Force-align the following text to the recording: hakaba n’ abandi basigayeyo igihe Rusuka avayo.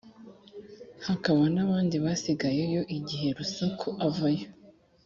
hakaba 1.07 1.41
n’ 1.53 1.57
abandi 1.65 1.95
basigayeyo 2.05 2.81
igihe 2.97 3.27
Rusuka 3.37 3.87
avayo. 4.07 4.47